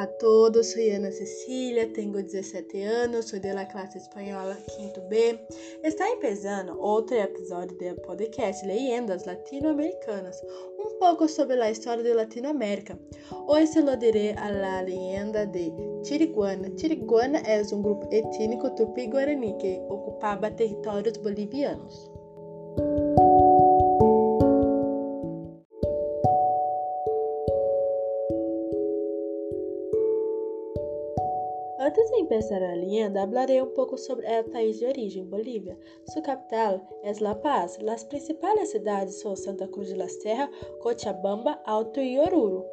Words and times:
A 0.00 0.06
todos, 0.06 0.72
sou 0.72 0.80
Ana 0.80 1.12
Cecília, 1.12 1.86
tenho 1.92 2.22
17 2.22 2.80
anos, 2.84 3.28
sou 3.28 3.38
da 3.38 3.66
classe 3.66 3.98
espanhola 3.98 4.54
5 4.54 4.98
B. 5.10 5.38
Está 5.84 6.06
começando 6.16 6.74
outro 6.80 7.14
episódio 7.16 7.76
do 7.76 8.00
podcast 8.00 8.66
Leyendas 8.66 9.26
Latino-Americanas, 9.26 10.40
um 10.78 10.98
pouco 10.98 11.28
sobre 11.28 11.60
a 11.60 11.70
história 11.70 12.02
de 12.02 12.14
Latinoamérica. 12.14 12.98
Hoje 13.46 13.82
lo 13.82 13.94
diré 13.94 14.34
a 14.38 14.80
leyenda 14.80 15.44
de 15.44 15.70
Chiriguana. 16.02 16.72
Chiriguana 16.78 17.36
é 17.40 17.62
um 17.70 17.82
grupo 17.82 18.08
étnico 18.10 18.70
tupi-guarani 18.70 19.54
que 19.58 19.82
ocupava 19.90 20.50
territórios 20.50 21.18
bolivianos. 21.18 22.10
Antes 31.90 32.08
de 32.12 32.18
empezar 32.18 32.62
a 32.62 32.76
leyenda, 32.76 33.22
hablaré 33.22 33.60
un 33.60 33.74
poco 33.74 33.96
sobre 33.96 34.32
el 34.32 34.44
país 34.44 34.78
de 34.78 34.86
origen, 34.86 35.28
Bolivia. 35.28 35.76
Su 36.06 36.22
capital 36.22 36.88
es 37.02 37.20
La 37.20 37.42
Paz. 37.42 37.82
Las 37.82 38.04
principales 38.04 38.70
ciudades 38.70 39.20
son 39.20 39.36
Santa 39.36 39.66
Cruz 39.66 39.88
de 39.88 39.96
la 39.96 40.08
Sierra, 40.08 40.48
Cochabamba, 40.80 41.60
Alto 41.66 42.00
y 42.00 42.16
Oruro. 42.16 42.64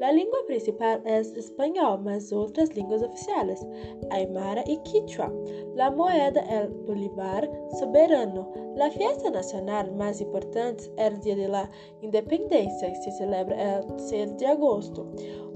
La 0.00 0.10
lengua 0.10 0.40
principal 0.48 1.00
es 1.06 1.36
español, 1.36 2.00
mas 2.02 2.32
otras 2.32 2.74
lenguas 2.74 3.04
oficiales, 3.04 3.64
Aymara 4.10 4.64
y 4.66 4.78
Quichua. 4.78 5.32
La 5.76 5.92
moneda 5.92 6.40
es 6.40 6.68
Bolívar 6.84 7.48
soberano. 7.78 8.52
La 8.74 8.90
fiesta 8.90 9.30
nacional 9.30 9.94
más 9.94 10.20
importante 10.20 10.82
es 10.82 10.90
el 10.96 11.20
Día 11.20 11.36
de 11.36 11.46
la 11.46 11.70
Independencia, 12.00 12.88
que 12.88 13.02
se 13.02 13.12
celebra 13.12 13.78
el 13.78 14.00
6 14.00 14.36
de 14.38 14.48
agosto. 14.48 15.06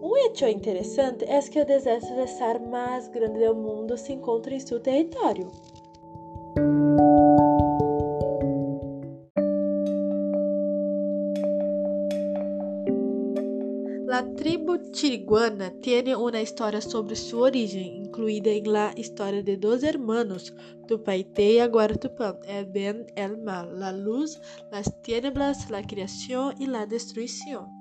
Um 0.00 0.16
hecho 0.16 0.46
interessante 0.46 1.24
é 1.24 1.40
que 1.40 1.60
o 1.60 1.66
deserto 1.66 2.14
de 2.14 2.28
Sahara 2.28 2.60
mais 2.60 3.08
grande 3.08 3.44
do 3.44 3.54
mundo 3.54 3.98
se 3.98 4.12
encontra 4.12 4.54
em 4.54 4.60
seu 4.60 4.78
território. 4.78 5.50
La 14.06 14.22
tribo 14.36 14.78
chiriguana 14.92 15.72
tiene 15.80 16.16
una 16.16 16.40
historia 16.40 16.80
sobre 16.80 17.14
su 17.14 17.40
origen, 17.40 18.06
incluida 18.06 18.50
en 18.50 18.72
la 18.72 18.92
historia 18.96 19.42
de 19.42 19.56
dos 19.56 19.82
hermanos, 19.82 20.54
Tupaité 20.86 21.52
y 21.52 21.58
Aguaratupán, 21.58 22.38
el 22.46 22.66
bien 22.66 23.06
el 23.16 23.36
mal, 23.38 23.78
la 23.78 23.92
luz, 23.92 24.40
las 24.72 24.90
tinieblas, 25.02 25.70
la 25.70 25.82
creación 25.82 26.54
y 26.58 26.66
la 26.66 26.86
destrucción. 26.86 27.77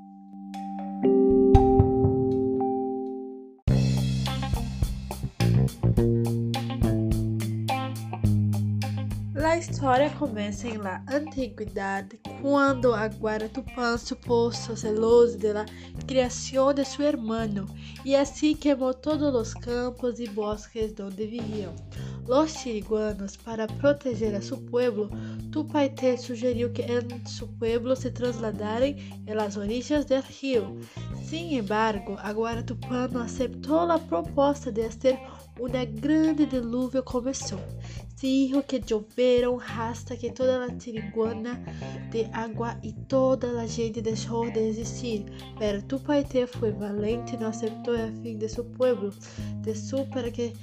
A 9.48 9.56
história 9.56 10.10
começa 10.10 10.68
em 10.68 10.76
la 10.76 11.02
antiguidade, 11.10 12.20
quando 12.42 12.94
Aguara 12.94 13.48
Tupã 13.48 13.98
suposto 13.98 14.76
celoso 14.76 15.38
da 15.38 15.66
criação 16.06 16.74
de 16.74 16.84
seu 16.84 17.06
irmão 17.06 17.66
e 18.04 18.14
assim 18.14 18.54
queimou 18.54 18.94
todos 18.94 19.34
os 19.34 19.54
campos 19.54 20.20
e 20.20 20.28
bosques 20.28 20.94
onde 21.00 21.26
viviam. 21.26 21.74
Los 22.28 22.58
chiriguanos, 22.58 23.38
para 23.38 23.68
proteger 23.68 24.36
a 24.36 24.42
seu 24.42 24.58
pueblo, 24.58 25.10
Tupaité 25.50 26.18
sugeriu 26.18 26.70
que 26.70 26.82
em 26.82 27.26
seu 27.26 27.48
pueblo 27.48 27.96
se 27.96 28.12
trasladaram 28.12 28.88
em 28.88 29.34
las 29.34 29.56
orillas 29.56 30.04
del 30.04 30.24
rio. 30.24 30.78
Sin 31.28 31.58
embargo, 31.58 32.16
Aguara 32.20 32.64
Tupã 32.64 33.10
não 33.10 33.24
aceitou 33.24 33.92
a 33.92 34.00
proposta 34.00 34.72
de 34.72 34.88
ter 34.96 35.20
uma 35.60 35.84
grande 35.84 36.46
dilúvio 36.46 37.04
começou. 37.04 37.60
Dijo 38.16 38.64
que 38.64 38.80
lloveron 38.80 39.60
hasta 39.60 40.16
que 40.16 40.32
toda 40.32 40.58
la 40.58 40.78
tiriguana 40.78 41.62
de 42.12 42.30
agua 42.32 42.80
y 42.82 42.94
toda 43.10 43.52
la 43.52 43.68
gente 43.68 44.02
dejó 44.02 44.50
de 44.52 44.70
existir. 44.70 45.26
Pero 45.60 45.84
Tupaité 45.84 46.48
foi 46.48 46.72
valente 46.72 47.36
e 47.36 47.38
não 47.38 47.50
aceitou 47.50 47.94
a 47.94 48.10
fim 48.24 48.38
de 48.38 48.48
seu 48.48 48.64
pueblo, 48.64 49.12
de 49.64 49.76
su 49.76 50.06
para 50.06 50.32
que 50.32 50.54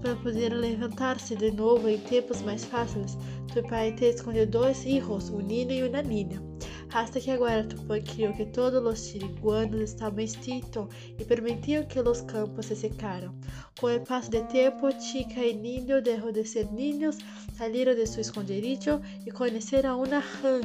para 0.00 0.14
poder 0.14 0.52
levantar-se 0.52 1.34
de 1.34 1.50
novo 1.50 1.88
em 1.88 1.98
tempos 1.98 2.42
mais 2.42 2.64
fáceis. 2.64 3.18
Tupaité 3.52 4.10
escolheu 4.10 4.46
dois 4.46 4.84
filhos, 4.84 5.30
um 5.30 5.40
niño 5.40 5.72
e 5.72 5.82
uma 5.82 6.00
niña. 6.00 6.51
Hasta 6.94 7.20
que 7.20 7.30
agora 7.30 7.64
Tupã 7.64 7.98
criou 8.02 8.34
que 8.34 8.44
todos 8.44 8.84
os 8.84 9.08
tiriguanos 9.08 9.80
estavam 9.80 10.20
extintos 10.20 10.88
e 11.18 11.24
permitiam 11.24 11.86
que 11.86 11.98
os 11.98 12.20
campos 12.20 12.66
se 12.66 12.76
secaram. 12.76 13.34
Com 13.80 13.86
o 13.96 14.00
passo 14.00 14.30
do 14.30 14.42
tempo, 14.48 14.92
Chica 15.00 15.40
e 15.40 15.54
Niño 15.54 16.02
deixou 16.02 16.30
de 16.30 16.44
ser 16.44 16.70
niños, 16.70 17.16
saíram 17.56 17.94
de 17.94 18.06
seu 18.06 18.20
esconderijo 18.20 19.00
e 19.26 19.30
conheceram 19.30 20.02
uma 20.02 20.18
rã 20.18 20.60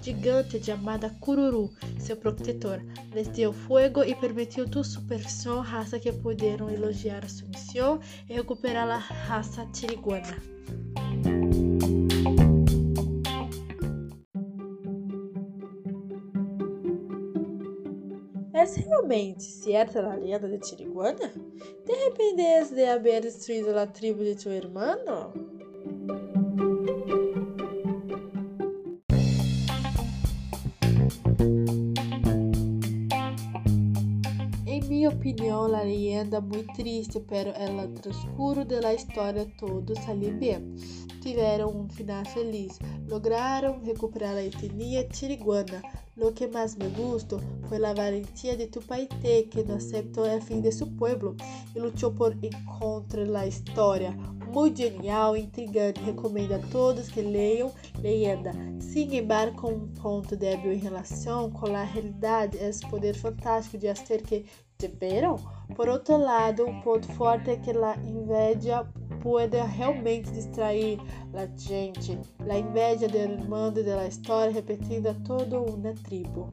gigante 0.00 0.62
chamada 0.64 1.10
Cururu, 1.20 1.68
seu 1.98 2.16
protetor. 2.16 2.80
Les 3.12 3.26
deu 3.26 3.52
fogo 3.52 4.04
e 4.04 4.14
permitiu 4.14 4.68
tu 4.68 4.84
supersão, 4.84 5.60
raça 5.60 5.98
que 5.98 6.12
puderam 6.12 6.70
elogiar 6.70 7.28
sua 7.28 7.48
missão 7.48 7.98
e 8.28 8.34
recuperar 8.34 8.88
a 8.88 8.98
raça 8.98 9.66
tiriguana. 9.72 10.40
¿Es 18.62 18.86
realmente 18.86 19.40
cierta 19.40 20.00
la 20.02 20.16
leyenda 20.16 20.46
de 20.46 20.60
Chiriguana? 20.60 21.32
¿Te 21.84 21.92
arrependes 21.94 22.70
de 22.70 22.88
haber 22.88 23.24
destruido 23.24 23.74
la 23.74 23.92
tribu 23.92 24.22
de 24.22 24.36
tu 24.36 24.50
hermano? 24.50 25.32
En 34.64 34.88
mi 34.88 35.08
opinión, 35.08 35.72
la 35.72 35.82
leyenda 35.82 36.40
muy 36.40 36.64
triste, 36.76 37.18
pero 37.28 37.52
en 37.56 37.80
el 37.80 37.94
transcurso 37.94 38.64
de 38.64 38.80
la 38.80 38.94
historia 38.94 39.44
todo 39.58 39.92
salió 39.96 40.32
bien. 40.38 40.76
Tiveram 41.20 41.68
um 41.68 41.88
final 41.88 42.24
feliz, 42.26 42.78
lograram 43.08 43.82
recuperar 43.84 44.36
a 44.36 44.42
etnia 44.42 45.08
tiriguana. 45.08 45.82
Lo 46.14 46.30
que 46.30 46.46
mais 46.46 46.76
me 46.76 46.88
gustou 46.88 47.40
foi 47.70 47.82
a 47.82 47.94
valentia 47.94 48.54
de 48.54 48.66
Tupaité, 48.66 49.44
que 49.44 49.62
não 49.62 49.76
aceitou 49.76 50.24
o 50.24 50.40
fim 50.42 50.60
de 50.60 50.70
seu 50.70 50.86
pueblo 50.86 51.34
e 51.74 51.78
lutou 51.78 52.12
por 52.12 52.36
encontrar 52.44 53.34
a 53.34 53.46
história. 53.46 54.12
Muito 54.52 54.76
genial 54.76 55.34
intrigante. 55.38 56.02
Recomendo 56.02 56.52
a 56.52 56.58
todos 56.70 57.08
que 57.08 57.22
leiam 57.22 57.72
Leyenda. 57.98 58.52
Sin 58.78 59.16
embargo, 59.16 59.68
um 59.70 59.88
ponto 59.88 60.36
débil 60.36 60.74
em 60.74 60.78
relação 60.78 61.50
com 61.50 61.74
a 61.74 61.82
realidade 61.82 62.58
é 62.58 62.68
o 62.68 62.90
poder 62.90 63.14
fantástico 63.14 63.78
de 63.78 63.88
hacer 63.88 64.20
que 64.20 64.44
deveram. 64.78 65.36
Por 65.74 65.88
outro 65.88 66.18
lado, 66.18 66.66
um 66.66 66.82
ponto 66.82 67.10
forte 67.14 67.50
é 67.50 67.56
que 67.56 67.70
a 67.70 67.96
inveja 67.96 68.86
pode 69.22 69.56
realmente 69.56 70.30
distrair 70.32 70.98
a 71.32 71.46
gente. 71.56 72.18
A 72.50 72.58
inveja 72.58 73.08
do 73.08 73.16
irmão 73.16 73.72
da 73.72 74.06
história 74.06 74.52
repetindo 74.52 75.06
a 75.06 75.14
toda 75.14 75.60
uma 75.60 75.94
tribo. 75.94 76.50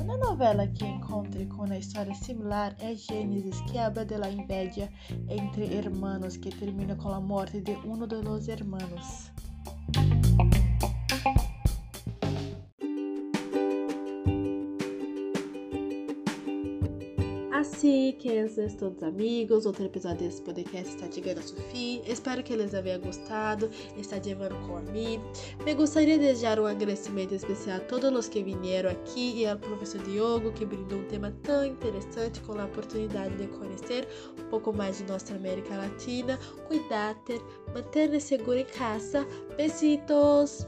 Uma 0.00 0.16
novela 0.16 0.66
que 0.66 0.86
encontre 0.86 1.44
com 1.46 1.64
uma 1.64 1.76
história 1.76 2.14
similar 2.14 2.74
é 2.80 2.94
Gênesis, 2.94 3.60
que 3.62 3.78
habla 3.78 4.04
de 4.04 4.16
la 4.16 4.30
inveja 4.30 4.88
entre 5.28 5.76
hermanos 5.76 6.38
que 6.38 6.50
termina 6.50 6.96
com 6.96 7.10
a 7.10 7.20
morte 7.20 7.60
de 7.60 7.72
um 7.86 7.98
dos 8.06 8.48
hermanos. 8.48 9.30
Queridos 17.90 18.74
todos 18.74 19.02
amigos, 19.02 19.66
outro 19.66 19.84
episódio 19.84 20.18
desse 20.18 20.40
podcast 20.42 20.94
está 20.94 21.10
chegando 21.10 21.38
a 21.38 21.42
seu 21.42 21.56
fim. 21.72 22.00
Espero 22.06 22.40
que 22.40 22.52
eles 22.52 22.70
tenham 22.70 23.00
gostado, 23.00 23.68
está 23.96 24.16
llevando 24.18 24.54
com 24.64 24.76
a 24.76 24.80
mim. 24.80 25.20
Me 25.64 25.74
gostaria 25.74 26.16
de 26.16 26.24
desejar 26.24 26.60
um 26.60 26.66
agradecimento 26.66 27.34
especial 27.34 27.78
a 27.78 27.80
todos 27.80 28.12
os 28.12 28.28
que 28.28 28.44
vieram 28.44 28.90
aqui 28.90 29.40
e 29.40 29.46
ao 29.46 29.58
professor 29.58 30.00
Diogo, 30.04 30.52
que 30.52 30.64
brindou 30.64 31.00
um 31.00 31.04
tema 31.08 31.34
tão 31.42 31.66
interessante 31.66 32.40
com 32.42 32.52
a 32.60 32.66
oportunidade 32.66 33.36
de 33.36 33.48
conhecer 33.48 34.06
um 34.38 34.48
pouco 34.50 34.72
mais 34.72 34.98
de 34.98 35.04
nossa 35.04 35.34
América 35.34 35.76
Latina. 35.76 36.38
Cuidar, 36.68 37.16
manter-se 37.74 38.20
seguro 38.20 38.58
em 38.58 38.66
casa. 38.66 39.26
Besitos! 39.56 40.64